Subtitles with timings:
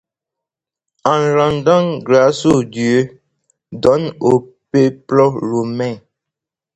[1.03, 3.21] En rendant grâce aux dieux,
[3.71, 5.97] donne au peuple romain